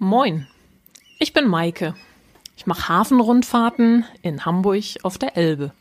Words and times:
Moin, 0.00 0.46
ich 1.18 1.32
bin 1.32 1.48
Maike. 1.48 1.96
Ich 2.56 2.66
mache 2.66 2.88
Hafenrundfahrten 2.88 4.04
in 4.22 4.44
Hamburg 4.44 4.84
auf 5.02 5.18
der 5.18 5.36
Elbe. 5.36 5.72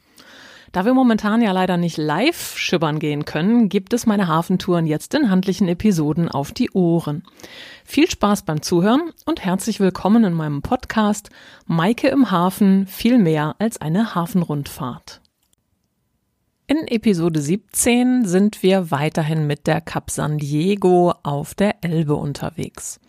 Da 0.72 0.86
wir 0.86 0.96
momentan 0.96 1.44
ja 1.44 1.52
leider 1.52 1.78
nicht 1.78 1.98
live 1.98 2.58
schippern 2.58 2.98
gehen 2.98 3.26
können, 3.26 3.70
gibt 3.70 3.94
es 3.94 4.08
meine 4.08 4.28
Hafentouren 4.28 4.88
jetzt 4.88 5.14
in 5.14 5.30
handlichen 5.30 5.68
Episoden 5.68 6.30
auf 6.30 6.52
die 6.52 6.72
Ohren. 6.72 7.26
Viel 7.86 8.10
Spaß 8.10 8.42
beim 8.42 8.64
Zuhören 8.64 9.12
und 9.26 9.46
herzlich 9.46 9.80
willkommen 9.80 10.24
in 10.24 10.34
meinem 10.34 10.64
Podcast 10.64 11.30
Maike 11.68 12.08
im 12.08 12.32
Hafen 12.32 12.88
viel 12.88 13.20
mehr 13.20 13.56
als 13.60 13.80
eine 13.80 14.16
Hafenrundfahrt. 14.16 15.22
In 16.66 16.88
Episode 16.88 17.40
17 17.40 18.26
sind 18.26 18.64
wir 18.64 18.90
weiterhin 18.90 19.46
mit 19.46 19.68
der 19.68 19.80
Cap 19.80 20.10
San 20.10 20.40
Diego 20.40 21.14
auf 21.22 21.54
der 21.54 21.84
Elbe 21.84 22.16
unterwegs. 22.16 23.00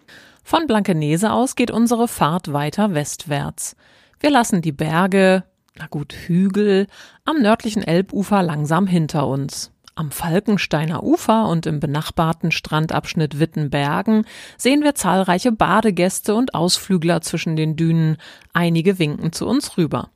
Von 0.48 0.66
Blankenese 0.66 1.30
aus 1.30 1.56
geht 1.56 1.70
unsere 1.70 2.09
Fahrt 2.09 2.54
weiter 2.54 2.95
westwärts. 2.95 3.77
Wir 4.18 4.30
lassen 4.30 4.62
die 4.62 4.73
Berge, 4.73 5.45
na 5.77 5.88
gut, 5.88 6.14
Hügel, 6.14 6.86
am 7.27 7.42
nördlichen 7.42 7.82
Elbufer 7.82 8.42
langsam 8.42 8.87
hinter 8.87 9.26
uns. 9.26 9.73
Am 9.95 10.10
Falkensteiner 10.10 11.02
Ufer 11.02 11.50
und 11.50 11.66
im 11.66 11.80
benachbarten 11.80 12.50
Strandabschnitt 12.50 13.38
Wittenbergen 13.38 14.24
sehen 14.56 14.82
wir 14.82 14.95
zahlreiche 14.95 15.52
Badegäste 15.52 16.34
und 16.34 16.54
Ausflügler 16.54 17.20
zwischen 17.20 17.54
den 17.54 17.76
Dünen. 17.76 18.16
Einige 18.54 18.98
winken 18.98 19.32
zu 19.32 19.46
uns 19.46 19.76
rüber. 19.76 20.09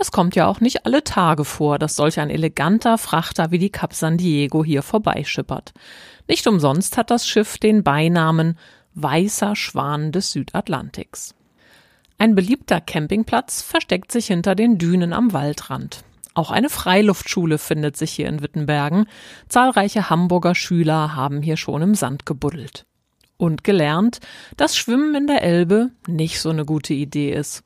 Es 0.00 0.12
kommt 0.12 0.36
ja 0.36 0.48
auch 0.48 0.60
nicht 0.60 0.84
alle 0.84 1.02
Tage 1.02 1.46
vor, 1.46 1.78
dass 1.78 1.96
solch 1.96 2.20
ein 2.20 2.28
eleganter 2.28 2.98
Frachter 2.98 3.52
wie 3.52 3.58
die 3.58 3.70
Cap 3.70 3.94
San 3.94 4.18
Diego 4.18 4.62
hier 4.62 4.82
vorbeischippert. 4.82 5.72
Nicht 6.28 6.46
umsonst 6.46 6.98
hat 6.98 7.10
das 7.10 7.26
Schiff 7.26 7.56
den 7.56 7.82
Beinamen 7.82 8.58
Weißer 9.00 9.54
Schwan 9.54 10.10
des 10.10 10.32
Südatlantiks. 10.32 11.34
Ein 12.18 12.34
beliebter 12.34 12.80
Campingplatz 12.80 13.62
versteckt 13.62 14.10
sich 14.10 14.26
hinter 14.26 14.56
den 14.56 14.76
Dünen 14.76 15.12
am 15.12 15.32
Waldrand. 15.32 16.02
Auch 16.34 16.50
eine 16.50 16.68
Freiluftschule 16.68 17.58
findet 17.58 17.96
sich 17.96 18.10
hier 18.10 18.28
in 18.28 18.42
Wittenbergen. 18.42 19.06
Zahlreiche 19.48 20.10
Hamburger 20.10 20.56
Schüler 20.56 21.14
haben 21.14 21.42
hier 21.42 21.56
schon 21.56 21.80
im 21.80 21.94
Sand 21.94 22.26
gebuddelt. 22.26 22.86
Und 23.36 23.62
gelernt, 23.62 24.18
dass 24.56 24.76
Schwimmen 24.76 25.14
in 25.14 25.26
der 25.28 25.42
Elbe 25.42 25.90
nicht 26.08 26.40
so 26.40 26.50
eine 26.50 26.64
gute 26.64 26.92
Idee 26.92 27.32
ist. 27.32 27.62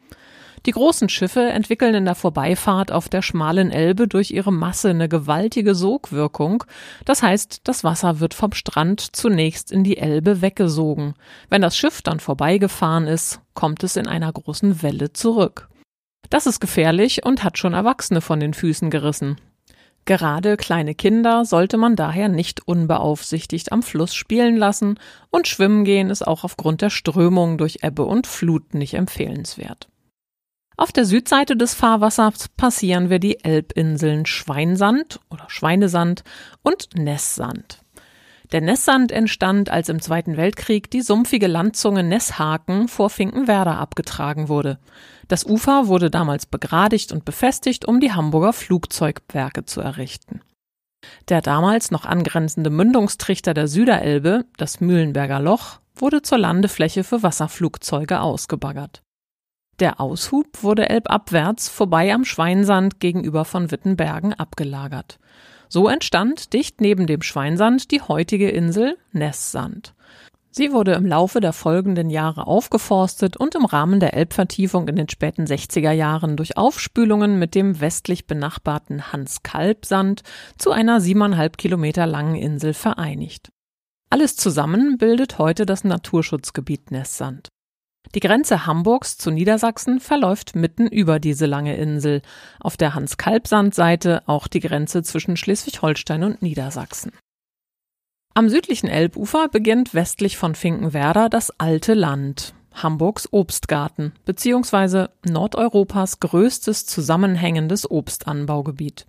Die 0.64 0.70
großen 0.70 1.08
Schiffe 1.08 1.40
entwickeln 1.40 1.94
in 1.94 2.04
der 2.04 2.14
Vorbeifahrt 2.14 2.92
auf 2.92 3.08
der 3.08 3.22
schmalen 3.22 3.72
Elbe 3.72 4.06
durch 4.06 4.30
ihre 4.30 4.52
Masse 4.52 4.90
eine 4.90 5.08
gewaltige 5.08 5.74
Sogwirkung. 5.74 6.62
Das 7.04 7.22
heißt, 7.22 7.62
das 7.64 7.82
Wasser 7.82 8.20
wird 8.20 8.32
vom 8.32 8.52
Strand 8.52 9.00
zunächst 9.00 9.72
in 9.72 9.82
die 9.82 9.96
Elbe 9.96 10.40
weggesogen. 10.40 11.14
Wenn 11.48 11.62
das 11.62 11.76
Schiff 11.76 12.00
dann 12.02 12.20
vorbeigefahren 12.20 13.08
ist, 13.08 13.40
kommt 13.54 13.82
es 13.82 13.96
in 13.96 14.06
einer 14.06 14.32
großen 14.32 14.82
Welle 14.82 15.12
zurück. 15.12 15.68
Das 16.30 16.46
ist 16.46 16.60
gefährlich 16.60 17.26
und 17.26 17.42
hat 17.42 17.58
schon 17.58 17.74
Erwachsene 17.74 18.20
von 18.20 18.38
den 18.38 18.54
Füßen 18.54 18.88
gerissen. 18.88 19.38
Gerade 20.04 20.56
kleine 20.56 20.94
Kinder 20.94 21.44
sollte 21.44 21.76
man 21.76 21.94
daher 21.94 22.28
nicht 22.28 22.66
unbeaufsichtigt 22.66 23.70
am 23.70 23.82
Fluss 23.82 24.14
spielen 24.14 24.56
lassen 24.56 24.98
und 25.30 25.46
schwimmen 25.46 25.84
gehen 25.84 26.10
ist 26.10 26.26
auch 26.26 26.42
aufgrund 26.42 26.82
der 26.82 26.90
Strömung 26.90 27.58
durch 27.58 27.78
Ebbe 27.82 28.04
und 28.04 28.26
Flut 28.26 28.74
nicht 28.74 28.94
empfehlenswert. 28.94 29.91
Auf 30.82 30.90
der 30.90 31.04
Südseite 31.04 31.56
des 31.56 31.74
Fahrwassers 31.74 32.48
passieren 32.56 33.08
wir 33.08 33.20
die 33.20 33.44
Elbinseln 33.44 34.26
Schweinsand 34.26 35.20
oder 35.30 35.44
Schweinesand 35.46 36.24
und 36.62 36.88
Nesssand. 36.96 37.78
Der 38.50 38.62
Nesssand 38.62 39.12
entstand, 39.12 39.70
als 39.70 39.88
im 39.88 40.02
Zweiten 40.02 40.36
Weltkrieg 40.36 40.90
die 40.90 41.02
sumpfige 41.02 41.46
Landzunge 41.46 42.02
Nesshaken 42.02 42.88
vor 42.88 43.10
Finkenwerder 43.10 43.78
abgetragen 43.78 44.48
wurde. 44.48 44.80
Das 45.28 45.46
Ufer 45.46 45.86
wurde 45.86 46.10
damals 46.10 46.46
begradigt 46.46 47.12
und 47.12 47.24
befestigt, 47.24 47.84
um 47.84 48.00
die 48.00 48.10
Hamburger 48.10 48.52
Flugzeugwerke 48.52 49.64
zu 49.64 49.80
errichten. 49.82 50.40
Der 51.28 51.42
damals 51.42 51.92
noch 51.92 52.06
angrenzende 52.06 52.70
Mündungstrichter 52.70 53.54
der 53.54 53.68
Süderelbe, 53.68 54.46
das 54.56 54.80
Mühlenberger 54.80 55.38
Loch, 55.38 55.78
wurde 55.94 56.22
zur 56.22 56.38
Landefläche 56.38 57.04
für 57.04 57.22
Wasserflugzeuge 57.22 58.20
ausgebaggert. 58.20 59.04
Der 59.82 59.98
Aushub 60.00 60.62
wurde 60.62 60.88
elbabwärts 60.88 61.68
vorbei 61.68 62.14
am 62.14 62.24
Schweinsand 62.24 63.00
gegenüber 63.00 63.44
von 63.44 63.72
Wittenbergen 63.72 64.32
abgelagert. 64.32 65.18
So 65.68 65.88
entstand 65.88 66.52
dicht 66.52 66.80
neben 66.80 67.08
dem 67.08 67.20
Schweinsand 67.20 67.90
die 67.90 68.00
heutige 68.00 68.48
Insel 68.48 68.96
Nesssand. 69.10 69.94
Sie 70.52 70.70
wurde 70.70 70.92
im 70.92 71.04
Laufe 71.04 71.40
der 71.40 71.52
folgenden 71.52 72.10
Jahre 72.10 72.46
aufgeforstet 72.46 73.36
und 73.36 73.56
im 73.56 73.64
Rahmen 73.64 73.98
der 73.98 74.14
Elbvertiefung 74.14 74.86
in 74.86 74.94
den 74.94 75.08
späten 75.08 75.46
60er 75.46 75.90
Jahren 75.90 76.36
durch 76.36 76.56
Aufspülungen 76.56 77.40
mit 77.40 77.56
dem 77.56 77.80
westlich 77.80 78.28
benachbarten 78.28 79.12
Hans-Kalb-Sand 79.12 80.22
zu 80.58 80.70
einer 80.70 81.00
siebeneinhalb 81.00 81.58
Kilometer 81.58 82.06
langen 82.06 82.36
Insel 82.36 82.72
vereinigt. 82.72 83.50
Alles 84.10 84.36
zusammen 84.36 84.96
bildet 84.96 85.38
heute 85.38 85.66
das 85.66 85.82
Naturschutzgebiet 85.82 86.92
Nesssand. 86.92 87.48
Die 88.14 88.20
Grenze 88.20 88.66
Hamburgs 88.66 89.16
zu 89.16 89.30
Niedersachsen 89.30 89.98
verläuft 89.98 90.54
mitten 90.54 90.86
über 90.86 91.18
diese 91.18 91.46
lange 91.46 91.76
Insel, 91.76 92.20
auf 92.60 92.76
der 92.76 92.94
Hans-Kalb-Sand-Seite 92.94 94.22
auch 94.26 94.48
die 94.48 94.60
Grenze 94.60 95.02
zwischen 95.02 95.36
Schleswig-Holstein 95.36 96.24
und 96.24 96.42
Niedersachsen. 96.42 97.12
Am 98.34 98.48
südlichen 98.48 98.88
Elbufer 98.88 99.48
beginnt 99.48 99.94
westlich 99.94 100.36
von 100.36 100.54
Finkenwerder 100.54 101.28
das 101.28 101.58
alte 101.58 101.94
Land, 101.94 102.54
Hamburgs 102.74 103.28
Obstgarten, 103.30 104.12
beziehungsweise 104.24 105.10
Nordeuropas 105.24 106.20
größtes 106.20 106.86
zusammenhängendes 106.86 107.90
Obstanbaugebiet. 107.90 109.06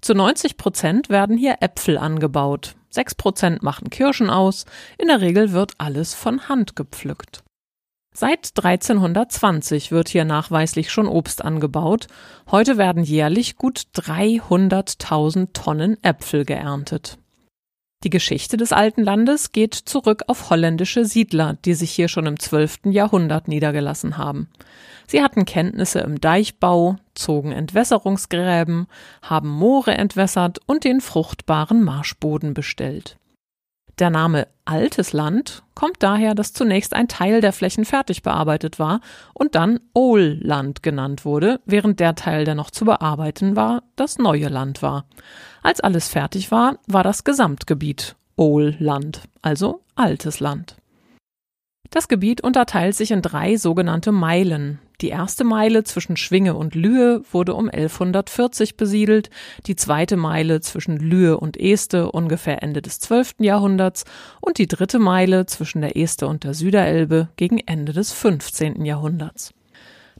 Zu 0.00 0.14
90 0.14 0.56
Prozent 0.56 1.10
werden 1.10 1.36
hier 1.36 1.58
Äpfel 1.60 1.98
angebaut, 1.98 2.76
6 2.90 3.14
Prozent 3.14 3.62
machen 3.62 3.90
Kirschen 3.90 4.30
aus, 4.30 4.64
in 4.98 5.08
der 5.08 5.20
Regel 5.20 5.52
wird 5.52 5.74
alles 5.78 6.14
von 6.14 6.48
Hand 6.48 6.76
gepflückt. 6.76 7.42
Seit 8.18 8.52
1320 8.56 9.92
wird 9.92 10.08
hier 10.08 10.24
nachweislich 10.24 10.90
schon 10.90 11.06
Obst 11.06 11.44
angebaut. 11.44 12.06
Heute 12.50 12.78
werden 12.78 13.04
jährlich 13.04 13.56
gut 13.56 13.88
300.000 13.94 15.52
Tonnen 15.52 16.02
Äpfel 16.02 16.46
geerntet. 16.46 17.18
Die 18.04 18.08
Geschichte 18.08 18.56
des 18.56 18.72
alten 18.72 19.02
Landes 19.02 19.52
geht 19.52 19.74
zurück 19.74 20.22
auf 20.28 20.48
holländische 20.48 21.04
Siedler, 21.04 21.58
die 21.66 21.74
sich 21.74 21.90
hier 21.90 22.08
schon 22.08 22.24
im 22.24 22.40
12. 22.40 22.86
Jahrhundert 22.86 23.48
niedergelassen 23.48 24.16
haben. 24.16 24.48
Sie 25.06 25.22
hatten 25.22 25.44
Kenntnisse 25.44 25.98
im 25.98 26.18
Deichbau, 26.18 26.96
zogen 27.14 27.52
Entwässerungsgräben, 27.52 28.86
haben 29.20 29.50
Moore 29.50 29.92
entwässert 29.92 30.58
und 30.64 30.84
den 30.84 31.02
fruchtbaren 31.02 31.84
Marschboden 31.84 32.54
bestellt. 32.54 33.18
Der 33.98 34.10
Name 34.10 34.46
Altes 34.66 35.14
Land 35.14 35.62
kommt 35.74 36.02
daher, 36.02 36.34
dass 36.34 36.52
zunächst 36.52 36.92
ein 36.92 37.08
Teil 37.08 37.40
der 37.40 37.54
Flächen 37.54 37.86
fertig 37.86 38.22
bearbeitet 38.22 38.78
war 38.78 39.00
und 39.32 39.54
dann 39.54 39.80
Ohl-Land 39.94 40.82
genannt 40.82 41.24
wurde, 41.24 41.60
während 41.64 41.98
der 41.98 42.14
Teil, 42.14 42.44
der 42.44 42.54
noch 42.54 42.70
zu 42.70 42.84
bearbeiten 42.84 43.56
war, 43.56 43.84
das 43.96 44.18
neue 44.18 44.48
Land 44.48 44.82
war. 44.82 45.06
Als 45.62 45.80
alles 45.80 46.08
fertig 46.08 46.50
war, 46.50 46.78
war 46.86 47.04
das 47.04 47.24
Gesamtgebiet 47.24 48.16
Ohl-Land, 48.36 49.22
also 49.40 49.82
Altes 49.94 50.40
Land. 50.40 50.76
Das 51.88 52.08
Gebiet 52.08 52.42
unterteilt 52.42 52.96
sich 52.96 53.12
in 53.12 53.22
drei 53.22 53.56
sogenannte 53.56 54.12
Meilen, 54.12 54.78
die 55.00 55.08
erste 55.08 55.44
Meile 55.44 55.84
zwischen 55.84 56.16
Schwinge 56.16 56.54
und 56.54 56.74
Lühe 56.74 57.22
wurde 57.30 57.54
um 57.54 57.68
1140 57.68 58.76
besiedelt, 58.76 59.30
die 59.66 59.76
zweite 59.76 60.16
Meile 60.16 60.60
zwischen 60.60 60.96
Lühe 60.96 61.38
und 61.38 61.58
Este 61.58 62.10
ungefähr 62.10 62.62
Ende 62.62 62.80
des 62.80 63.00
12. 63.00 63.36
Jahrhunderts 63.40 64.04
und 64.40 64.58
die 64.58 64.66
dritte 64.66 64.98
Meile 64.98 65.46
zwischen 65.46 65.82
der 65.82 65.96
Este 65.96 66.26
und 66.26 66.44
der 66.44 66.54
Süderelbe 66.54 67.28
gegen 67.36 67.58
Ende 67.58 67.92
des 67.92 68.12
15. 68.12 68.84
Jahrhunderts. 68.84 69.52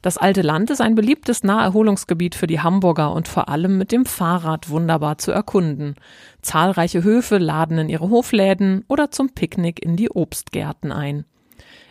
Das 0.02 0.18
alte 0.18 0.42
Land 0.42 0.70
ist 0.70 0.80
ein 0.80 0.94
beliebtes 0.94 1.42
Naherholungsgebiet 1.42 2.34
für 2.34 2.46
die 2.46 2.60
Hamburger 2.60 3.12
und 3.12 3.28
vor 3.28 3.48
allem 3.48 3.78
mit 3.78 3.92
dem 3.92 4.04
Fahrrad 4.04 4.68
wunderbar 4.68 5.18
zu 5.18 5.32
erkunden. 5.32 5.96
Zahlreiche 6.42 7.02
Höfe 7.02 7.38
laden 7.38 7.78
in 7.78 7.88
ihre 7.88 8.10
Hofläden 8.10 8.84
oder 8.88 9.10
zum 9.10 9.30
Picknick 9.30 9.84
in 9.84 9.96
die 9.96 10.10
Obstgärten 10.10 10.92
ein. 10.92 11.24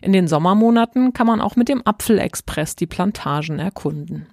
In 0.06 0.14
den 0.14 0.28
Sommermonaten 0.28 1.14
kann 1.14 1.26
man 1.26 1.42
auch 1.42 1.56
mit 1.56 1.68
dem 1.68 1.82
Apfelexpress 1.84 2.76
die 2.76 2.86
Plantagen 2.86 3.58
erkunden. 3.58 4.28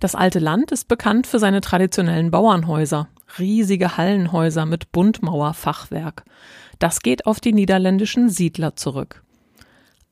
Das 0.00 0.16
alte 0.16 0.40
Land 0.40 0.72
ist 0.72 0.88
bekannt 0.88 1.28
für 1.28 1.38
seine 1.38 1.60
traditionellen 1.60 2.32
Bauernhäuser, 2.32 3.06
riesige 3.38 3.96
Hallenhäuser 3.96 4.66
mit 4.66 4.90
Buntmauerfachwerk. 4.90 6.24
Das 6.80 6.98
geht 6.98 7.26
auf 7.26 7.38
die 7.38 7.52
niederländischen 7.52 8.28
Siedler 8.28 8.74
zurück. 8.74 9.22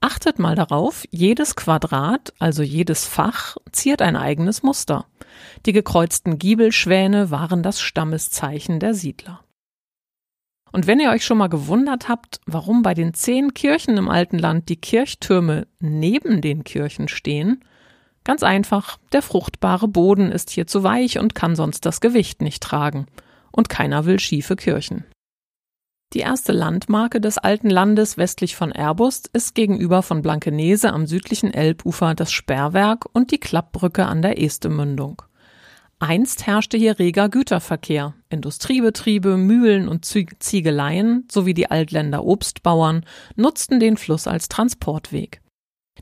Achtet 0.01 0.39
mal 0.39 0.55
darauf, 0.55 1.03
jedes 1.11 1.57
Quadrat, 1.57 2.33
also 2.39 2.63
jedes 2.63 3.09
Fach, 3.09 3.57
ziert 3.73 4.01
ein 4.01 4.15
eigenes 4.15 4.63
Muster. 4.63 5.07
Die 5.67 5.73
gekreuzten 5.73 6.39
Giebelschwäne 6.39 7.33
waren 7.33 7.65
das 7.65 7.81
Stammeszeichen 7.81 8.79
der 8.79 8.95
Siedler. 8.95 9.41
Und 10.73 10.87
wenn 10.87 11.01
ihr 11.01 11.11
euch 11.11 11.25
schon 11.25 11.39
mal 11.39 11.49
gewundert 11.49 12.09
habt, 12.09 12.41
warum 12.47 12.83
bei 12.83 12.95
den 12.95 13.15
zehn 13.15 13.55
Kirchen 13.55 13.97
im 13.97 14.09
alten 14.09 14.39
Land 14.39 14.69
die 14.69 14.77
Kirchtürme 14.77 15.67
neben 15.81 16.41
den 16.41 16.65
Kirchen 16.65 17.09
stehen, 17.09 17.65
ganz 18.25 18.43
einfach, 18.43 18.99
der 19.13 19.23
fruchtbare 19.23 19.89
Boden 19.89 20.31
ist 20.31 20.51
hier 20.51 20.67
zu 20.67 20.83
weich 20.85 21.19
und 21.19 21.35
kann 21.35 21.57
sonst 21.57 21.87
das 21.87 22.01
Gewicht 22.01 22.43
nicht 22.43 22.63
tragen. 22.63 23.07
Und 23.51 23.69
keiner 23.69 24.05
will 24.05 24.21
schiefe 24.21 24.55
Kirchen. 24.55 25.05
Die 26.13 26.21
erste 26.21 26.51
Landmarke 26.53 27.21
des 27.21 27.39
alten 27.39 27.71
Landes 27.71 28.19
westlich 28.19 28.57
von 28.57 28.73
Erbust 28.73 29.31
ist 29.33 29.55
gegenüber 29.55 30.03
von 30.03 30.23
Blankenese 30.23 30.93
am 30.93 31.07
südlichen 31.07 31.55
Elbufer 31.55 32.17
das 32.17 32.33
Sperrwerk 32.33 33.07
und 33.13 33.31
die 33.31 33.39
Klappbrücke 33.39 34.07
an 34.07 34.21
der 34.21 34.43
Estemündung. 34.43 35.23
Einst 36.03 36.47
herrschte 36.47 36.79
hier 36.79 36.99
reger 36.99 37.29
Güterverkehr. 37.29 38.15
Industriebetriebe, 38.31 39.37
Mühlen 39.37 39.87
und 39.87 40.07
Ziegeleien 40.07 41.29
sowie 41.31 41.53
die 41.53 41.71
Altländer 41.71 42.25
Obstbauern 42.25 43.05
nutzten 43.37 43.81
den 43.81 43.99
Fluss 43.99 44.27
als 44.27 44.49
Transportweg. 44.49 45.43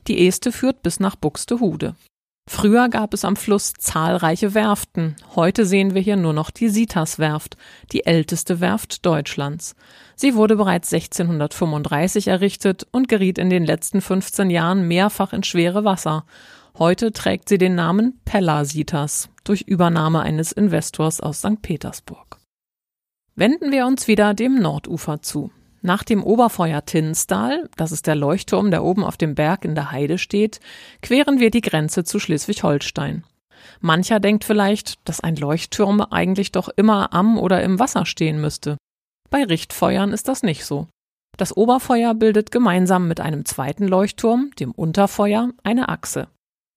Die 0.07 0.25
Este 0.25 0.53
führt 0.53 0.83
bis 0.83 1.01
nach 1.01 1.17
Buxtehude. 1.17 1.95
Früher 2.49 2.87
gab 2.89 3.13
es 3.13 3.25
am 3.25 3.35
Fluss 3.35 3.73
zahlreiche 3.73 4.55
Werften. 4.55 5.17
Heute 5.35 5.65
sehen 5.65 5.93
wir 5.93 6.01
hier 6.01 6.15
nur 6.15 6.33
noch 6.33 6.49
die 6.49 6.69
Sitas-Werft, 6.69 7.57
die 7.91 8.05
älteste 8.05 8.59
Werft 8.59 9.05
Deutschlands. 9.05 9.75
Sie 10.15 10.33
wurde 10.33 10.55
bereits 10.55 10.91
1635 10.91 12.27
errichtet 12.27 12.87
und 12.91 13.07
geriet 13.07 13.37
in 13.37 13.51
den 13.51 13.65
letzten 13.65 14.01
15 14.01 14.49
Jahren 14.49 14.87
mehrfach 14.87 15.33
in 15.33 15.43
schwere 15.43 15.83
Wasser. 15.83 16.25
Heute 16.79 17.11
trägt 17.11 17.49
sie 17.49 17.57
den 17.57 17.75
Namen 17.75 18.21
Pellasitas 18.23 19.27
durch 19.43 19.63
Übernahme 19.63 20.21
eines 20.21 20.53
Investors 20.53 21.19
aus 21.19 21.39
St. 21.39 21.61
Petersburg. 21.61 22.37
Wenden 23.35 23.73
wir 23.73 23.85
uns 23.85 24.07
wieder 24.07 24.33
dem 24.33 24.55
Nordufer 24.55 25.21
zu. 25.21 25.51
Nach 25.81 26.05
dem 26.05 26.23
Oberfeuer 26.23 26.85
Tinsdal, 26.85 27.69
das 27.75 27.91
ist 27.91 28.07
der 28.07 28.15
Leuchtturm, 28.15 28.71
der 28.71 28.85
oben 28.85 29.03
auf 29.03 29.17
dem 29.17 29.35
Berg 29.35 29.65
in 29.65 29.75
der 29.75 29.91
Heide 29.91 30.17
steht, 30.17 30.61
queren 31.01 31.41
wir 31.41 31.51
die 31.51 31.59
Grenze 31.59 32.05
zu 32.05 32.17
Schleswig-Holstein. 32.17 33.25
Mancher 33.81 34.21
denkt 34.21 34.45
vielleicht, 34.45 35.05
dass 35.05 35.19
ein 35.19 35.35
Leuchtturm 35.35 35.99
eigentlich 35.99 36.53
doch 36.53 36.69
immer 36.69 37.11
am 37.11 37.37
oder 37.37 37.61
im 37.61 37.77
Wasser 37.77 38.05
stehen 38.05 38.39
müsste. 38.39 38.77
Bei 39.29 39.43
Richtfeuern 39.43 40.13
ist 40.13 40.29
das 40.29 40.43
nicht 40.43 40.63
so. 40.63 40.87
Das 41.35 41.57
Oberfeuer 41.57 42.13
bildet 42.13 42.51
gemeinsam 42.51 43.09
mit 43.09 43.19
einem 43.19 43.43
zweiten 43.43 43.85
Leuchtturm, 43.85 44.51
dem 44.57 44.71
Unterfeuer, 44.71 45.49
eine 45.63 45.89
Achse. 45.89 46.29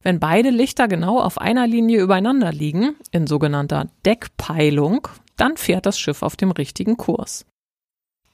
Wenn 0.03 0.19
beide 0.19 0.51
Lichter 0.51 0.89
genau 0.89 1.21
auf 1.21 1.39
einer 1.39 1.67
Linie 1.67 2.01
übereinander 2.01 2.53
liegen, 2.53 2.97
in 3.13 3.27
sogenannter 3.27 3.89
Deckpeilung, 4.05 5.09
dann 5.37 5.57
fährt 5.57 5.87
das 5.87 5.99
Schiff 5.99 6.23
auf 6.23 6.37
dem 6.37 6.51
richtigen 6.51 6.97
Kurs. 6.97 7.47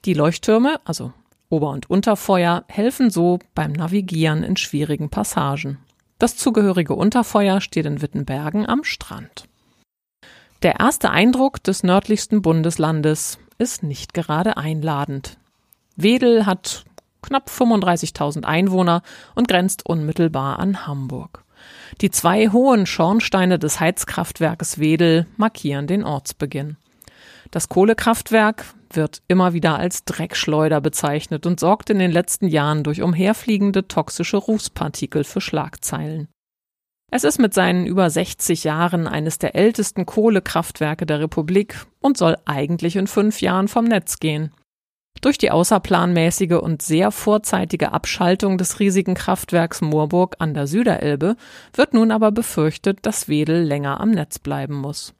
Die 0.05 0.15
Leuchttürme, 0.15 0.81
also 0.85 1.13
Ober- 1.51 1.71
und 1.71 1.91
Unterfeuer, 1.91 2.65
helfen 2.69 3.11
so 3.11 3.39
beim 3.55 3.73
Navigieren 3.73 4.43
in 4.43 4.57
schwierigen 4.57 5.11
Passagen. 5.11 5.79
Das 6.19 6.37
zugehörige 6.37 6.95
Unterfeuer 6.95 7.61
steht 7.61 7.87
in 7.87 8.03
Wittenbergen 8.03 8.67
am 8.69 8.85
Strand. 8.85 9.49
Der 10.63 10.81
erste 10.81 11.11
Eindruck 11.11 11.63
des 11.63 11.83
nördlichsten 11.83 12.43
Bundeslandes 12.43 13.39
ist 13.59 13.83
nicht 13.83 14.15
gerade 14.15 14.57
einladend. 14.57 15.39
Wedel 15.97 16.47
hat 16.47 16.85
knapp 17.23 17.49
35.000 17.49 18.45
Einwohner 18.45 19.03
und 19.35 19.49
grenzt 19.49 19.87
unmittelbar 19.87 20.59
an 20.59 20.87
Hamburg. 20.87 21.45
Die 22.01 22.11
zwei 22.11 22.49
hohen 22.49 22.87
Schornsteine 22.87 23.59
des 23.59 23.81
Heizkraftwerkes 23.81 24.79
Wedel 24.79 25.27
markieren 25.37 25.87
den 25.87 26.05
Ortsbeginn. 26.05 26.77
Das 27.51 27.69
Kohlekraftwerk 27.69 28.65
wird 28.93 29.23
immer 29.29 29.53
wieder 29.53 29.79
als 29.79 30.05
Dreckschleuder 30.05 30.81
bezeichnet 30.81 31.47
und 31.47 31.61
sorgt 31.61 31.91
in 31.91 31.99
den 31.99 32.13
letzten 32.13 32.49
Jahren 32.49 32.85
durch 32.85 33.03
umherfliegende 33.03 33.89
toxische 33.89 34.37
Rußpartikel 34.37 35.25
für 35.25 35.41
Schlagzeilen. 35.41 36.29
Es 37.11 37.25
ist 37.25 37.39
mit 37.39 37.55
seinen 37.55 37.87
über 37.87 38.11
60 38.11 38.65
Jahren 38.65 39.07
eines 39.07 39.39
der 39.39 39.55
ältesten 39.55 40.05
Kohlekraftwerke 40.05 41.07
der 41.07 41.21
Republik 41.21 41.87
und 42.01 42.19
soll 42.19 42.37
eigentlich 42.45 42.97
in 42.97 43.07
fünf 43.07 43.41
Jahren 43.41 43.69
vom 43.69 43.87
Netz 43.87 44.19
gehen. 44.19 44.53
Durch 45.21 45.39
die 45.39 45.51
außerplanmäßige 45.51 46.59
und 46.61 46.81
sehr 46.83 47.11
vorzeitige 47.11 47.93
Abschaltung 47.93 48.57
des 48.57 48.79
riesigen 48.79 49.15
Kraftwerks 49.15 49.81
Moorburg 49.81 50.37
an 50.39 50.55
der 50.55 50.67
Süderelbe 50.67 51.37
wird 51.75 51.93
nun 51.93 52.13
aber 52.13 52.31
befürchtet, 52.31 53.01
dass 53.03 53.29
Wedel 53.29 53.63
länger 53.63 54.01
am 54.01 54.11
Netz 54.11 54.39
bleiben 54.39 54.75
muss. 54.75 55.15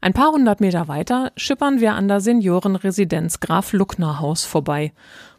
Ein 0.00 0.12
paar 0.12 0.30
hundert 0.30 0.60
Meter 0.60 0.86
weiter 0.86 1.32
schippern 1.36 1.80
wir 1.80 1.94
an 1.94 2.06
der 2.06 2.20
Seniorenresidenz 2.20 3.40
Graf 3.40 3.72
Luckner 3.72 4.20
Haus 4.20 4.44
vorbei. 4.44 4.92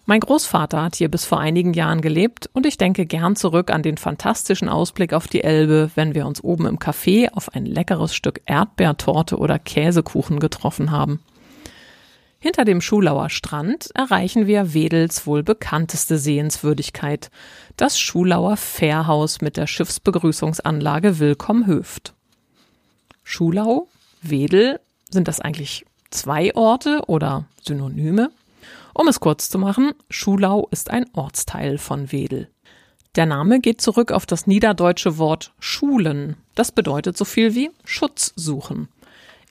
Mein 0.06 0.20
Großvater 0.20 0.82
hat 0.82 0.96
hier 0.96 1.10
bis 1.10 1.24
vor 1.24 1.40
einigen 1.40 1.74
Jahren 1.74 2.02
gelebt 2.02 2.50
und 2.52 2.66
ich 2.66 2.78
denke 2.78 3.06
gern 3.06 3.36
zurück 3.36 3.72
an 3.72 3.84
den 3.84 3.98
fantastischen 3.98 4.68
Ausblick 4.68 5.14
auf 5.14 5.28
die 5.28 5.44
Elbe, 5.44 5.92
wenn 5.96 6.16
wir 6.16 6.26
uns 6.26 6.44
oben 6.44 6.66
im 6.66 6.80
Café 6.80 7.32
auf 7.32 7.54
ein 7.54 7.66
leckeres 7.66 8.16
Stück 8.16 8.42
Erdbeertorte 8.46 9.38
oder 9.38 9.60
Käsekuchen 9.60 10.40
getroffen 10.40 10.92
haben. 10.92 11.22
Hinter 12.42 12.64
dem 12.64 12.80
Schulauer 12.80 13.30
Strand 13.30 13.90
erreichen 13.94 14.48
wir 14.48 14.74
Wedels 14.74 15.28
wohl 15.28 15.44
bekannteste 15.44 16.18
Sehenswürdigkeit, 16.18 17.30
das 17.76 18.00
Schulauer 18.00 18.56
Fährhaus 18.56 19.42
mit 19.42 19.58
der 19.58 19.68
Schiffsbegrüßungsanlage 19.68 21.20
Willkomm 21.20 21.68
Höft. 21.68 22.14
Schulau, 23.24 23.90
Wedel, 24.22 24.80
sind 25.10 25.28
das 25.28 25.42
eigentlich 25.42 25.86
zwei 26.12 26.56
Orte 26.56 27.02
oder 27.08 27.44
Synonyme? 27.62 28.32
Um 28.94 29.10
es 29.10 29.20
kurz 29.20 29.50
zu 29.50 29.60
machen, 29.60 29.92
Schulau 30.10 30.70
ist 30.72 30.92
ein 30.92 31.08
Ortsteil 31.12 31.78
von 31.78 32.14
Wedel. 32.14 32.48
Der 33.16 33.26
Name 33.26 33.60
geht 33.60 33.82
zurück 33.82 34.14
auf 34.14 34.26
das 34.26 34.48
niederdeutsche 34.48 35.18
Wort 35.18 35.52
Schulen. 35.60 36.38
Das 36.56 36.72
bedeutet 36.72 37.18
so 37.18 37.26
viel 37.26 37.54
wie 37.54 37.70
Schutz 37.84 38.32
suchen. 38.38 38.88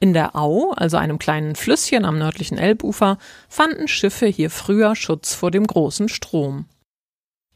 In 0.00 0.12
der 0.12 0.36
Au, 0.36 0.72
also 0.72 0.96
einem 0.96 1.18
kleinen 1.18 1.56
Flüsschen 1.56 2.04
am 2.04 2.18
nördlichen 2.18 2.56
Elbufer, 2.56 3.18
fanden 3.48 3.88
Schiffe 3.88 4.26
hier 4.26 4.50
früher 4.50 4.94
Schutz 4.94 5.34
vor 5.34 5.50
dem 5.50 5.66
großen 5.66 6.08
Strom. 6.08 6.66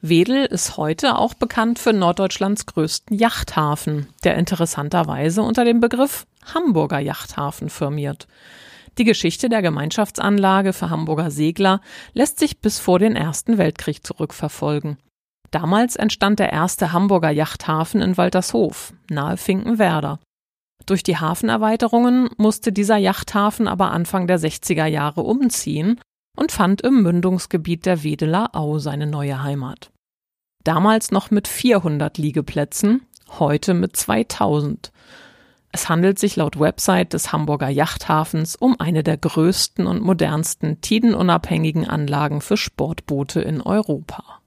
Wedel 0.00 0.46
ist 0.46 0.76
heute 0.76 1.16
auch 1.16 1.34
bekannt 1.34 1.78
für 1.78 1.92
Norddeutschlands 1.92 2.66
größten 2.66 3.16
Yachthafen, 3.16 4.08
der 4.24 4.34
interessanterweise 4.36 5.42
unter 5.42 5.64
dem 5.64 5.78
Begriff 5.78 6.26
Hamburger 6.52 6.98
Yachthafen 6.98 7.70
firmiert. 7.70 8.26
Die 8.98 9.04
Geschichte 9.04 9.48
der 9.48 9.62
Gemeinschaftsanlage 9.62 10.72
für 10.72 10.90
Hamburger 10.90 11.30
Segler 11.30 11.80
lässt 12.12 12.40
sich 12.40 12.60
bis 12.60 12.80
vor 12.80 12.98
den 12.98 13.14
Ersten 13.14 13.56
Weltkrieg 13.58 14.04
zurückverfolgen. 14.04 14.98
Damals 15.52 15.94
entstand 15.94 16.40
der 16.40 16.52
erste 16.52 16.92
Hamburger 16.92 17.30
Yachthafen 17.30 18.02
in 18.02 18.16
Waltershof, 18.16 18.92
nahe 19.08 19.36
Finkenwerder. 19.36 20.18
Durch 20.86 21.02
die 21.02 21.16
Hafenerweiterungen 21.16 22.30
musste 22.36 22.72
dieser 22.72 22.96
Yachthafen 22.96 23.68
aber 23.68 23.92
Anfang 23.92 24.26
der 24.26 24.38
60er 24.38 24.86
Jahre 24.86 25.22
umziehen 25.22 26.00
und 26.36 26.52
fand 26.52 26.80
im 26.82 27.02
Mündungsgebiet 27.02 27.86
der 27.86 28.02
Wedeler 28.02 28.54
Au 28.54 28.78
seine 28.78 29.06
neue 29.06 29.42
Heimat. 29.42 29.90
Damals 30.64 31.10
noch 31.10 31.30
mit 31.30 31.48
400 31.48 32.18
Liegeplätzen, 32.18 33.02
heute 33.38 33.74
mit 33.74 33.96
2000. 33.96 34.92
Es 35.72 35.88
handelt 35.88 36.18
sich 36.18 36.36
laut 36.36 36.60
Website 36.60 37.14
des 37.14 37.32
Hamburger 37.32 37.68
Yachthafens 37.68 38.56
um 38.56 38.78
eine 38.78 39.02
der 39.02 39.16
größten 39.16 39.86
und 39.86 40.02
modernsten 40.02 40.80
tidenunabhängigen 40.80 41.88
Anlagen 41.88 42.40
für 42.40 42.56
Sportboote 42.56 43.40
in 43.40 43.60
Europa. 43.60 44.41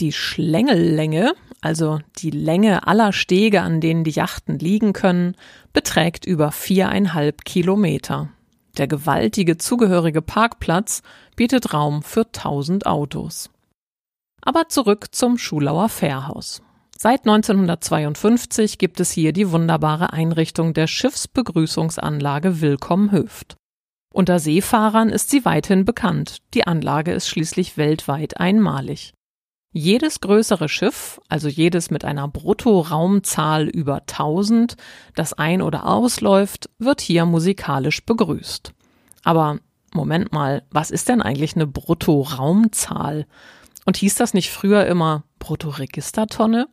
Die 0.00 0.12
Schlängellänge, 0.12 1.34
also 1.60 1.98
die 2.18 2.30
Länge 2.30 2.86
aller 2.86 3.12
Stege, 3.12 3.62
an 3.62 3.80
denen 3.80 4.04
die 4.04 4.12
Yachten 4.12 4.58
liegen 4.58 4.92
können, 4.92 5.34
beträgt 5.72 6.24
über 6.24 6.52
viereinhalb 6.52 7.44
Kilometer. 7.44 8.28
Der 8.76 8.86
gewaltige 8.86 9.58
zugehörige 9.58 10.22
Parkplatz 10.22 11.02
bietet 11.34 11.74
Raum 11.74 12.04
für 12.04 12.30
tausend 12.30 12.86
Autos. 12.86 13.50
Aber 14.40 14.68
zurück 14.68 15.08
zum 15.10 15.36
Schulauer 15.36 15.88
Fährhaus. 15.88 16.62
Seit 16.96 17.20
1952 17.26 18.78
gibt 18.78 19.00
es 19.00 19.10
hier 19.10 19.32
die 19.32 19.50
wunderbare 19.50 20.12
Einrichtung 20.12 20.74
der 20.74 20.86
Schiffsbegrüßungsanlage 20.86 22.60
Willkomm 22.60 23.10
Höft. 23.10 23.56
Unter 24.12 24.38
Seefahrern 24.38 25.10
ist 25.10 25.30
sie 25.30 25.44
weithin 25.44 25.84
bekannt. 25.84 26.38
Die 26.54 26.66
Anlage 26.66 27.12
ist 27.12 27.28
schließlich 27.28 27.76
weltweit 27.76 28.38
einmalig. 28.38 29.12
Jedes 29.80 30.18
größere 30.18 30.68
Schiff, 30.68 31.20
also 31.28 31.46
jedes 31.46 31.92
mit 31.92 32.04
einer 32.04 32.26
Bruttoraumzahl 32.26 33.68
über 33.68 34.08
1000, 34.08 34.76
das 35.14 35.34
ein- 35.34 35.62
oder 35.62 35.86
ausläuft, 35.86 36.68
wird 36.80 37.00
hier 37.00 37.24
musikalisch 37.26 38.04
begrüßt. 38.04 38.72
Aber 39.22 39.60
Moment 39.94 40.32
mal, 40.32 40.64
was 40.72 40.90
ist 40.90 41.08
denn 41.08 41.22
eigentlich 41.22 41.54
eine 41.54 41.68
Bruttoraumzahl? 41.68 43.28
Und 43.84 43.96
hieß 43.98 44.16
das 44.16 44.34
nicht 44.34 44.50
früher 44.50 44.84
immer 44.84 45.22
Bruttoregistertonne? 45.38 46.66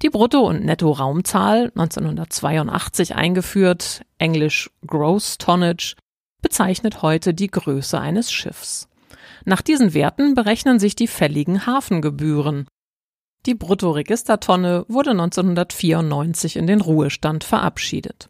Die 0.00 0.08
Brutto- 0.08 0.48
und 0.48 0.64
Nettoraumzahl, 0.64 1.70
1982 1.74 3.14
eingeführt, 3.14 4.06
englisch 4.16 4.70
Gross 4.86 5.36
Tonnage, 5.36 5.96
bezeichnet 6.40 7.02
heute 7.02 7.34
die 7.34 7.48
Größe 7.48 8.00
eines 8.00 8.32
Schiffs. 8.32 8.88
Nach 9.48 9.62
diesen 9.62 9.94
Werten 9.94 10.34
berechnen 10.34 10.80
sich 10.80 10.96
die 10.96 11.06
fälligen 11.06 11.66
Hafengebühren. 11.66 12.66
Die 13.46 13.54
Bruttoregistertonne 13.54 14.84
wurde 14.88 15.12
1994 15.12 16.56
in 16.56 16.66
den 16.66 16.80
Ruhestand 16.80 17.44
verabschiedet. 17.44 18.28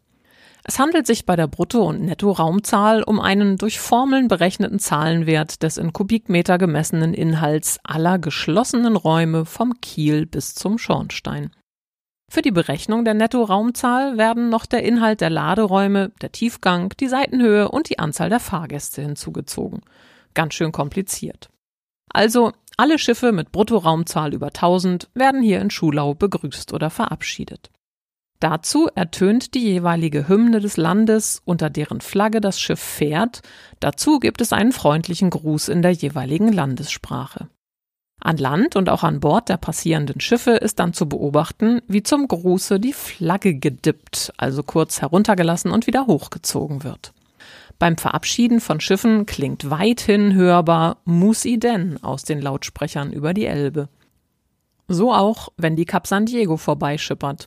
Es 0.63 0.77
handelt 0.77 1.07
sich 1.07 1.25
bei 1.25 1.35
der 1.35 1.47
Brutto- 1.47 1.87
und 1.87 2.03
Nettoraumzahl 2.03 3.01
um 3.01 3.19
einen 3.19 3.57
durch 3.57 3.79
Formeln 3.79 4.27
berechneten 4.27 4.77
Zahlenwert 4.77 5.63
des 5.63 5.77
in 5.77 5.91
Kubikmeter 5.91 6.59
gemessenen 6.59 7.15
Inhalts 7.15 7.79
aller 7.83 8.19
geschlossenen 8.19 8.95
Räume 8.95 9.45
vom 9.45 9.81
Kiel 9.81 10.27
bis 10.27 10.53
zum 10.53 10.77
Schornstein. 10.77 11.49
Für 12.29 12.43
die 12.43 12.51
Berechnung 12.51 13.05
der 13.05 13.15
Nettoraumzahl 13.15 14.17
werden 14.19 14.49
noch 14.49 14.67
der 14.67 14.83
Inhalt 14.83 15.21
der 15.21 15.31
Laderäume, 15.31 16.11
der 16.21 16.31
Tiefgang, 16.31 16.93
die 16.99 17.07
Seitenhöhe 17.07 17.69
und 17.69 17.89
die 17.89 17.97
Anzahl 17.97 18.29
der 18.29 18.41
Fahrgäste 18.41 19.01
hinzugezogen. 19.01 19.81
Ganz 20.37 20.53
schön 20.53 20.71
kompliziert. 20.71 21.49
Also 22.13 22.51
alle 22.77 22.99
Schiffe 22.99 23.31
mit 23.31 23.51
Bruttoraumzahl 23.51 24.35
über 24.35 24.49
1000 24.49 25.09
werden 25.15 25.41
hier 25.41 25.59
in 25.59 25.71
Schulau 25.71 26.13
begrüßt 26.13 26.73
oder 26.73 26.91
verabschiedet. 26.91 27.71
Dazu 28.39 28.87
ertönt 28.93 29.55
die 29.55 29.63
jeweilige 29.63 30.27
Hymne 30.27 30.59
des 30.59 30.77
Landes, 30.77 31.41
unter 31.43 31.71
deren 31.71 32.01
Flagge 32.01 32.39
das 32.39 32.59
Schiff 32.59 32.79
fährt. 32.79 33.41
Dazu 33.79 34.19
gibt 34.19 34.39
es 34.41 34.53
einen 34.53 34.73
freundlichen 34.73 35.31
Gruß 35.31 35.69
in 35.69 35.81
der 35.81 35.93
jeweiligen 35.93 36.53
Landessprache. 36.53 37.49
An 38.21 38.37
Land 38.37 38.75
und 38.75 38.89
auch 38.89 39.01
an 39.01 39.19
Bord 39.19 39.49
der 39.49 39.57
passierenden 39.57 40.19
Schiffe 40.19 40.51
ist 40.51 40.77
dann 40.77 40.93
zu 40.93 41.09
beobachten, 41.09 41.81
wie 41.87 42.03
zum 42.03 42.27
Gruße 42.27 42.79
die 42.79 42.93
Flagge 42.93 43.55
gedippt, 43.55 44.33
also 44.37 44.61
kurz 44.61 45.01
heruntergelassen 45.01 45.71
und 45.71 45.87
wieder 45.87 46.05
hochgezogen 46.05 46.83
wird. 46.83 47.11
Beim 47.79 47.97
Verabschieden 47.97 48.59
von 48.59 48.79
Schiffen 48.79 49.25
klingt 49.25 49.69
weithin 49.69 50.33
hörbar 50.33 50.97
Musi 51.05 51.59
denn 51.59 52.01
aus 52.03 52.23
den 52.23 52.41
Lautsprechern 52.41 53.11
über 53.11 53.33
die 53.33 53.45
Elbe. 53.45 53.89
So 54.87 55.13
auch, 55.13 55.49
wenn 55.57 55.75
die 55.75 55.85
Cap 55.85 56.07
San 56.07 56.25
Diego 56.25 56.57
vorbeischippert. 56.57 57.45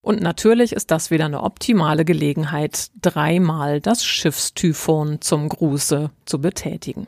Und 0.00 0.20
natürlich 0.20 0.72
ist 0.72 0.90
das 0.90 1.10
wieder 1.10 1.26
eine 1.26 1.42
optimale 1.42 2.04
Gelegenheit, 2.04 2.88
dreimal 3.00 3.80
das 3.80 4.04
Schiffstyphon 4.04 5.20
zum 5.20 5.48
Gruße 5.48 6.10
zu 6.24 6.40
betätigen. 6.40 7.06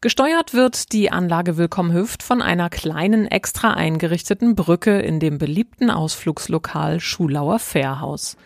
Gesteuert 0.00 0.52
wird 0.52 0.92
die 0.92 1.12
Anlage 1.12 1.56
Willkommen 1.56 1.92
Hüft 1.92 2.24
von 2.24 2.42
einer 2.42 2.70
kleinen 2.70 3.26
extra 3.26 3.74
eingerichteten 3.74 4.56
Brücke 4.56 4.98
in 4.98 5.20
dem 5.20 5.38
beliebten 5.38 5.90
Ausflugslokal 5.90 6.98
Schulauer 6.98 7.60
Fährhaus. 7.60 8.36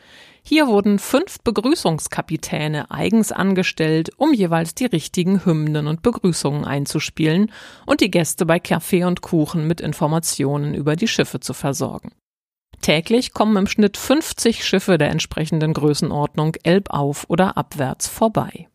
Hier 0.48 0.68
wurden 0.68 1.00
fünf 1.00 1.40
Begrüßungskapitäne 1.40 2.92
eigens 2.92 3.32
angestellt, 3.32 4.10
um 4.16 4.32
jeweils 4.32 4.76
die 4.76 4.84
richtigen 4.84 5.44
Hymnen 5.44 5.88
und 5.88 6.02
Begrüßungen 6.02 6.64
einzuspielen 6.64 7.50
und 7.84 8.00
die 8.00 8.12
Gäste 8.12 8.46
bei 8.46 8.60
Kaffee 8.60 9.02
und 9.02 9.22
Kuchen 9.22 9.66
mit 9.66 9.80
Informationen 9.80 10.74
über 10.74 10.94
die 10.94 11.08
Schiffe 11.08 11.40
zu 11.40 11.52
versorgen. 11.52 12.12
Täglich 12.80 13.32
kommen 13.32 13.56
im 13.56 13.66
Schnitt 13.66 13.96
50 13.96 14.64
Schiffe 14.64 14.98
der 14.98 15.10
entsprechenden 15.10 15.74
Größenordnung 15.74 16.54
elbauf 16.62 17.24
oder 17.26 17.56
abwärts 17.56 18.06
vorbei. 18.06 18.68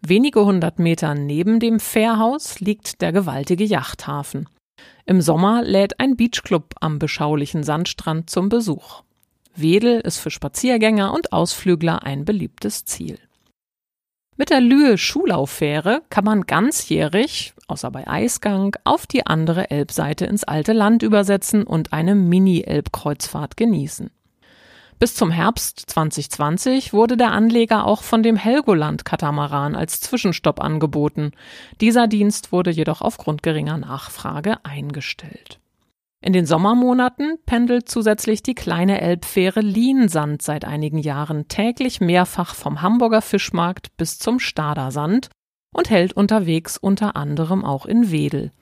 Wenige 0.00 0.44
hundert 0.44 0.80
Meter 0.80 1.14
neben 1.14 1.60
dem 1.60 1.78
Fährhaus 1.78 2.58
liegt 2.58 3.02
der 3.02 3.12
gewaltige 3.12 3.62
Yachthafen. 3.62 4.48
Im 5.06 5.20
Sommer 5.20 5.62
lädt 5.62 6.00
ein 6.00 6.16
Beachclub 6.16 6.74
am 6.80 6.98
beschaulichen 6.98 7.62
Sandstrand 7.62 8.30
zum 8.30 8.48
Besuch. 8.48 9.04
Wedel 9.54 10.00
ist 10.00 10.18
für 10.18 10.30
Spaziergänger 10.30 11.12
und 11.12 11.32
Ausflügler 11.32 12.02
ein 12.02 12.24
beliebtes 12.24 12.84
Ziel. 12.84 13.18
Mit 14.36 14.50
der 14.50 14.60
Lühe 14.60 14.96
Schulaufähre 14.96 16.02
kann 16.08 16.24
man 16.24 16.42
ganzjährig, 16.42 17.54
außer 17.68 17.90
bei 17.90 18.08
Eisgang, 18.08 18.74
auf 18.84 19.06
die 19.06 19.26
andere 19.26 19.70
Elbseite 19.70 20.24
ins 20.24 20.44
alte 20.44 20.72
Land 20.72 21.02
übersetzen 21.02 21.64
und 21.64 21.92
eine 21.92 22.14
Mini-Elbkreuzfahrt 22.14 23.56
genießen. 23.56 24.10
Bis 24.98 25.14
zum 25.14 25.30
Herbst 25.30 25.82
2020 25.86 26.92
wurde 26.92 27.16
der 27.16 27.32
Anleger 27.32 27.84
auch 27.86 28.02
von 28.02 28.22
dem 28.22 28.36
Helgoland-Katamaran 28.36 29.74
als 29.74 30.00
Zwischenstopp 30.00 30.60
angeboten. 30.60 31.32
Dieser 31.80 32.06
Dienst 32.06 32.52
wurde 32.52 32.70
jedoch 32.70 33.00
aufgrund 33.00 33.42
geringer 33.42 33.78
Nachfrage 33.78 34.64
eingestellt. 34.64 35.58
In 36.22 36.32
den 36.32 36.46
Sommermonaten 36.46 37.38
pendelt 37.46 37.88
zusätzlich 37.88 38.44
die 38.44 38.54
kleine 38.54 39.00
Elbfähre 39.00 39.60
Liensand 39.60 40.40
seit 40.40 40.64
einigen 40.64 40.98
Jahren 40.98 41.48
täglich 41.48 42.00
mehrfach 42.00 42.54
vom 42.54 42.80
Hamburger 42.80 43.22
Fischmarkt 43.22 43.96
bis 43.96 44.20
zum 44.20 44.38
Stadersand 44.38 45.30
und 45.74 45.90
hält 45.90 46.12
unterwegs 46.12 46.78
unter 46.78 47.16
anderem 47.16 47.64
auch 47.64 47.86
in 47.86 48.12
Wedel. 48.12 48.52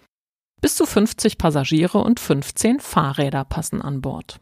Bis 0.62 0.74
zu 0.74 0.86
50 0.86 1.36
Passagiere 1.36 1.98
und 1.98 2.18
15 2.18 2.80
Fahrräder 2.80 3.44
passen 3.44 3.82
an 3.82 4.00
Bord. 4.00 4.40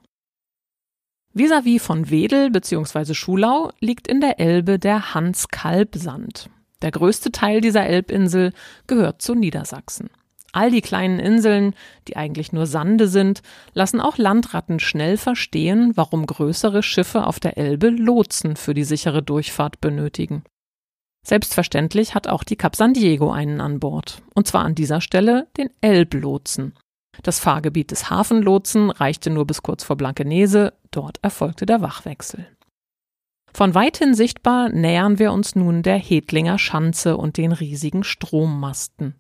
Vis-à-vis 1.35 1.83
von 1.83 2.11
Wedel 2.11 2.51
bzw. 2.51 3.15
Schulau 3.15 3.73
liegt 3.81 4.07
in 4.07 4.21
der 4.21 4.39
Elbe 4.39 4.79
der 4.79 5.15
Hans-Kalb-Sand. 5.15 6.51
Der 6.83 6.93
größte 6.93 7.33
Teil 7.33 7.61
dieser 7.61 7.85
Elbinsel 7.85 8.53
gehört 8.87 9.23
zu 9.23 9.35
Niedersachsen. 9.35 10.09
All 10.53 10.71
die 10.71 10.81
kleinen 10.81 11.19
Inseln, 11.19 11.75
die 12.07 12.17
eigentlich 12.17 12.53
nur 12.53 12.67
Sande 12.67 13.09
sind, 13.09 13.43
lassen 13.75 14.01
auch 14.01 14.17
Landratten 14.17 14.81
schnell 14.81 15.17
verstehen, 15.17 15.93
warum 15.95 16.27
größere 16.27 16.83
Schiffe 16.83 17.27
auf 17.27 17.39
der 17.39 17.59
Elbe 17.59 17.89
Lotsen 17.89 18.57
für 18.57 18.75
die 18.75 18.85
sichere 18.85 19.23
Durchfahrt 19.23 19.81
benötigen. 19.81 20.45
Selbstverständlich 21.27 22.15
hat 22.15 22.27
auch 22.27 22.45
die 22.45 22.57
Cap 22.57 22.77
San 22.77 22.95
Diego 22.95 23.31
einen 23.31 23.61
an 23.61 23.81
Bord, 23.81 24.23
und 24.35 24.47
zwar 24.47 24.65
an 24.65 24.75
dieser 24.75 25.03
Stelle 25.03 25.49
den 25.59 25.69
Elblotsen. 25.83 26.75
Das 27.23 27.41
Fahrgebiet 27.41 27.91
des 27.91 28.09
Hafenlotsen 28.09 28.91
reichte 28.91 29.29
nur 29.29 29.47
bis 29.47 29.63
kurz 29.63 29.85
vor 29.85 29.97
Blankenese, 29.97 30.73
dort 30.91 31.19
erfolgte 31.23 31.67
der 31.67 31.83
Wachwechsel. 31.83 32.47
Von 33.53 33.75
weithin 33.75 34.15
sichtbar 34.15 34.69
nähern 34.69 35.19
wir 35.19 35.33
uns 35.33 35.57
nun 35.57 35.83
der 35.83 35.99
Hedlinger 35.99 36.59
Schanze 36.59 37.17
und 37.17 37.37
den 37.37 37.53
riesigen 37.53 38.05
Strommasten. 38.05 39.15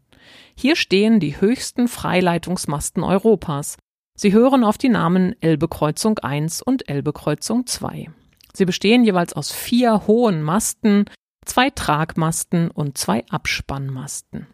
Hier 0.54 0.76
stehen 0.76 1.20
die 1.20 1.40
höchsten 1.40 1.88
Freileitungsmasten 1.88 3.02
Europas. 3.02 3.76
Sie 4.14 4.32
hören 4.32 4.64
auf 4.64 4.78
die 4.78 4.88
Namen 4.88 5.34
Elbekreuzung 5.40 6.18
1 6.18 6.62
und 6.62 6.88
Elbekreuzung 6.88 7.66
2. 7.66 8.10
Sie 8.52 8.64
bestehen 8.64 9.04
jeweils 9.04 9.32
aus 9.32 9.52
vier 9.52 10.06
hohen 10.06 10.42
Masten, 10.42 11.04
zwei 11.44 11.70
Tragmasten 11.70 12.70
und 12.70 12.98
zwei 12.98 13.24
Abspannmasten. 13.30 14.46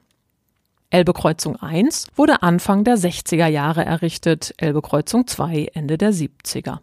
Elbekreuzung 0.90 1.56
1 1.56 2.08
wurde 2.14 2.42
Anfang 2.42 2.84
der 2.84 2.96
60er 2.96 3.48
Jahre 3.48 3.84
errichtet, 3.84 4.54
Elbekreuzung 4.58 5.26
2 5.26 5.70
Ende 5.74 5.98
der 5.98 6.12
70er. 6.12 6.80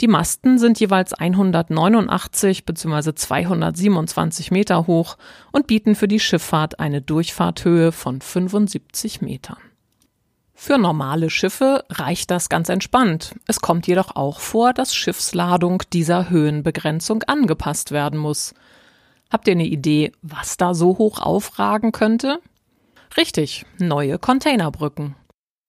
Die 0.00 0.08
Masten 0.08 0.58
sind 0.58 0.80
jeweils 0.80 1.12
189 1.12 2.64
bzw. 2.64 3.14
227 3.14 4.50
Meter 4.50 4.86
hoch 4.86 5.16
und 5.52 5.66
bieten 5.66 5.94
für 5.94 6.08
die 6.08 6.20
Schifffahrt 6.20 6.80
eine 6.80 7.02
Durchfahrthöhe 7.02 7.92
von 7.92 8.20
75 8.20 9.20
Metern. 9.20 9.58
Für 10.54 10.78
normale 10.78 11.28
Schiffe 11.28 11.84
reicht 11.90 12.30
das 12.30 12.48
ganz 12.48 12.68
entspannt. 12.68 13.34
Es 13.48 13.60
kommt 13.60 13.86
jedoch 13.88 14.14
auch 14.14 14.38
vor, 14.38 14.72
dass 14.72 14.94
Schiffsladung 14.94 15.82
dieser 15.92 16.30
Höhenbegrenzung 16.30 17.24
angepasst 17.24 17.90
werden 17.90 18.18
muss. 18.18 18.54
Habt 19.28 19.48
ihr 19.48 19.54
eine 19.54 19.66
Idee, 19.66 20.12
was 20.22 20.56
da 20.58 20.74
so 20.74 20.98
hoch 20.98 21.18
aufragen 21.18 21.90
könnte? 21.90 22.38
Richtig, 23.16 23.66
neue 23.78 24.18
Containerbrücken. 24.18 25.16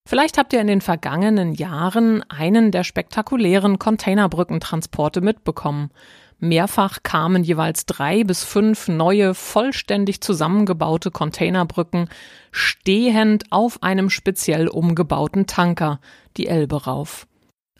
Vielleicht 0.07 0.37
habt 0.37 0.53
ihr 0.53 0.61
in 0.61 0.67
den 0.67 0.81
vergangenen 0.81 1.53
Jahren 1.53 2.23
einen 2.29 2.71
der 2.71 2.83
spektakulären 2.83 3.79
Containerbrückentransporte 3.79 5.21
mitbekommen. 5.21 5.91
Mehrfach 6.39 7.03
kamen 7.03 7.43
jeweils 7.43 7.85
drei 7.85 8.25
bis 8.25 8.43
fünf 8.43 8.89
neue, 8.89 9.33
vollständig 9.33 10.19
zusammengebaute 10.19 11.09
Containerbrücken 11.09 12.09
stehend 12.51 13.45
auf 13.49 13.81
einem 13.81 14.09
speziell 14.09 14.67
umgebauten 14.67 15.47
Tanker, 15.47 16.01
die 16.35 16.47
Elbe 16.47 16.83
rauf. 16.83 17.27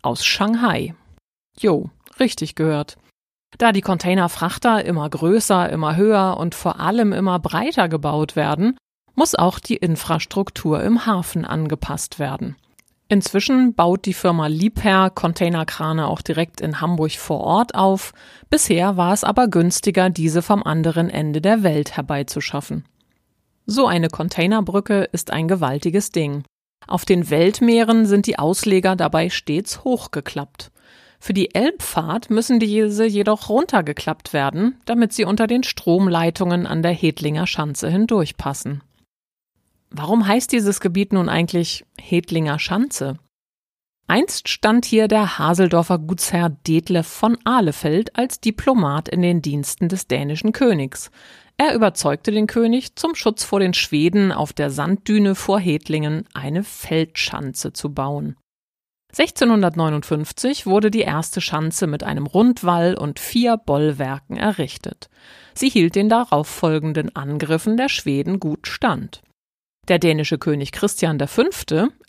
Aus 0.01 0.25
Shanghai. 0.25 0.95
Jo, 1.59 1.89
richtig 2.19 2.55
gehört. 2.55 2.97
Da 3.57 3.73
die 3.73 3.81
Containerfrachter 3.81 4.83
immer 4.85 5.09
größer, 5.09 5.69
immer 5.69 5.97
höher 5.97 6.37
und 6.37 6.55
vor 6.55 6.79
allem 6.79 7.11
immer 7.11 7.39
breiter 7.39 7.89
gebaut 7.89 8.35
werden, 8.37 8.77
muss 9.15 9.35
auch 9.35 9.59
die 9.59 9.77
Infrastruktur 9.77 10.83
im 10.83 11.05
Hafen 11.05 11.45
angepasst 11.45 12.19
werden. 12.19 12.55
Inzwischen 13.09 13.75
baut 13.75 14.05
die 14.05 14.13
Firma 14.13 14.47
Liebherr 14.47 15.09
Containerkrane 15.09 16.07
auch 16.07 16.21
direkt 16.21 16.61
in 16.61 16.81
Hamburg 16.81 17.11
vor 17.11 17.41
Ort 17.41 17.75
auf. 17.75 18.13
Bisher 18.49 18.97
war 18.97 19.13
es 19.13 19.23
aber 19.23 19.47
günstiger, 19.47 20.09
diese 20.09 20.41
vom 20.41 20.63
anderen 20.63 21.09
Ende 21.09 21.41
der 21.41 21.63
Welt 21.63 21.95
herbeizuschaffen. 21.95 22.85
So 23.65 23.87
eine 23.87 24.09
Containerbrücke 24.09 25.09
ist 25.11 25.31
ein 25.31 25.47
gewaltiges 25.47 26.09
Ding. 26.09 26.43
Auf 26.87 27.05
den 27.05 27.29
Weltmeeren 27.29 28.05
sind 28.05 28.25
die 28.25 28.39
Ausleger 28.39 28.95
dabei 28.95 29.29
stets 29.29 29.83
hochgeklappt. 29.83 30.71
Für 31.19 31.33
die 31.33 31.55
Elbfahrt 31.55 32.29
müssen 32.29 32.59
diese 32.59 33.05
jedoch 33.05 33.47
runtergeklappt 33.47 34.33
werden, 34.33 34.81
damit 34.85 35.13
sie 35.13 35.23
unter 35.23 35.47
den 35.47 35.63
Stromleitungen 35.63 36.67
an 36.67 36.81
der 36.81 36.91
Hedlinger 36.91 37.47
Schanze 37.47 37.89
hindurchpassen. 37.89 38.81
Warum 39.95 40.27
heißt 40.27 40.51
dieses 40.51 40.79
Gebiet 40.79 41.13
nun 41.13 41.29
eigentlich 41.29 41.85
Hedlinger 42.01 42.57
Schanze? 42.57 43.19
Einst 44.07 44.49
stand 44.49 44.85
hier 44.85 45.07
der 45.07 45.37
Haseldorfer 45.37 45.99
Gutsherr 45.99 46.49
Detlef 46.49 47.07
von 47.07 47.37
Ahlefeld 47.45 48.15
als 48.17 48.41
Diplomat 48.41 49.07
in 49.07 49.21
den 49.21 49.43
Diensten 49.43 49.89
des 49.89 50.07
dänischen 50.07 50.51
Königs. 50.51 51.11
Er 51.57 51.75
überzeugte 51.75 52.31
den 52.31 52.47
König, 52.47 52.95
zum 52.95 53.13
Schutz 53.13 53.43
vor 53.43 53.59
den 53.59 53.75
Schweden 53.75 54.31
auf 54.31 54.51
der 54.51 54.71
Sanddüne 54.71 55.35
vor 55.35 55.59
Hedlingen 55.59 56.25
eine 56.33 56.63
Feldschanze 56.63 57.71
zu 57.71 57.93
bauen. 57.93 58.35
1659 59.11 60.65
wurde 60.65 60.89
die 60.89 61.01
erste 61.01 61.39
Schanze 61.39 61.85
mit 61.85 62.03
einem 62.03 62.25
Rundwall 62.25 62.95
und 62.95 63.19
vier 63.19 63.57
Bollwerken 63.57 64.37
errichtet. 64.37 65.11
Sie 65.53 65.69
hielt 65.69 65.93
den 65.93 66.09
darauffolgenden 66.09 67.15
Angriffen 67.15 67.77
der 67.77 67.89
Schweden 67.89 68.39
gut 68.39 68.65
stand. 68.65 69.21
Der 69.89 69.99
dänische 69.99 70.37
König 70.37 70.71
Christian 70.71 71.19
V. 71.19 71.43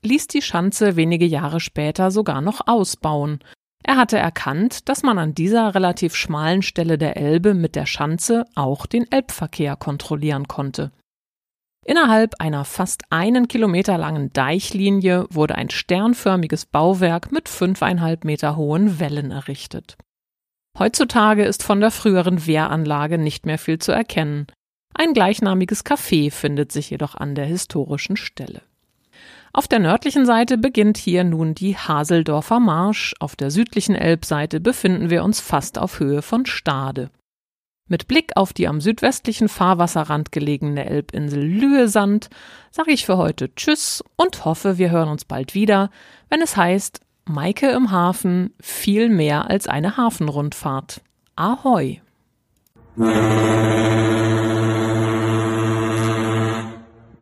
ließ 0.03 0.29
die 0.29 0.43
Schanze 0.43 0.95
wenige 0.95 1.27
Jahre 1.27 1.59
später 1.59 2.11
sogar 2.11 2.41
noch 2.41 2.67
ausbauen. 2.67 3.41
Er 3.83 3.97
hatte 3.97 4.17
erkannt, 4.17 4.89
dass 4.89 5.03
man 5.03 5.19
an 5.19 5.35
dieser 5.35 5.75
relativ 5.75 6.15
schmalen 6.15 6.63
Stelle 6.63 6.99
der 6.99 7.17
Elbe 7.17 7.53
mit 7.53 7.75
der 7.75 7.87
Schanze 7.87 8.45
auch 8.55 8.87
den 8.87 9.11
Elbverkehr 9.11 9.77
kontrollieren 9.77 10.49
konnte. 10.49 10.93
Innerhalb 11.85 12.41
einer 12.41 12.65
fast 12.65 13.03
einen 13.11 13.47
Kilometer 13.47 13.99
langen 13.99 14.33
Deichlinie 14.33 15.27
wurde 15.31 15.57
ein 15.57 15.69
sternförmiges 15.69 16.65
Bauwerk 16.65 17.31
mit 17.31 17.49
fünfeinhalb 17.49 18.25
Meter 18.25 18.57
hohen 18.57 19.01
Wellen 19.01 19.31
errichtet. 19.31 19.99
Heutzutage 20.79 21.45
ist 21.45 21.63
von 21.63 21.81
der 21.81 21.91
früheren 21.91 22.47
Wehranlage 22.47 23.19
nicht 23.19 23.45
mehr 23.45 23.59
viel 23.59 23.79
zu 23.79 23.93
erkennen. 23.93 24.47
Ein 24.95 25.13
gleichnamiges 25.13 25.85
Café 25.85 26.31
findet 26.31 26.71
sich 26.71 26.91
jedoch 26.91 27.17
an 27.17 27.35
der 27.35 27.47
historischen 27.47 28.17
Stelle. 28.17 28.63
Auf 29.53 29.69
der 29.69 29.81
nördlichen 29.81 30.25
Seite 30.25 30.57
beginnt 30.57 30.97
hier 30.97 31.25
nun 31.25 31.55
die 31.55 31.77
Haseldorfer 31.77 32.61
Marsch, 32.61 33.15
auf 33.21 33.37
der 33.37 33.51
südlichen 33.51 33.95
Elbseite 33.95 34.61
befinden 34.61 35.11
wir 35.11 35.25
uns 35.25 35.41
fast 35.41 35.79
auf 35.79 36.01
Höhe 36.01 36.23
von 36.23 36.47
Stade. 36.47 37.11
Mit 37.87 38.09
Blick 38.09 38.33
auf 38.37 38.53
die 38.53 38.67
am 38.67 38.81
südwestlichen 38.81 39.49
Fahrwasserrand 39.49 40.33
gelegene 40.33 40.87
Elbinsel 40.87 41.43
Lüesand 41.43 42.31
sage 42.71 42.93
ich 42.93 43.05
für 43.05 43.19
heute 43.19 43.55
Tschüss 43.55 44.03
und 44.17 44.45
hoffe, 44.45 44.79
wir 44.79 44.91
hören 44.91 45.09
uns 45.09 45.25
bald 45.25 45.55
wieder, 45.55 45.91
wenn 46.31 46.41
es 46.41 46.57
heißt 46.57 47.01
Maike 47.27 47.69
im 47.71 47.91
Hafen 47.91 48.55
viel 48.61 49.09
mehr 49.09 49.51
als 49.51 49.69
eine 49.69 49.97
Hafenrundfahrt. 49.97 51.03
Ahoi! 51.37 52.01